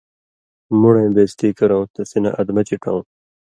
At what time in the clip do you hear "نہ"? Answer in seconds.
2.23-2.29